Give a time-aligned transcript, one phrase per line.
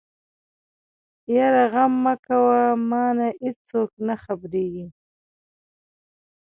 [1.35, 4.85] يره غم مکوه مانه ايڅوک نه خبرېږي.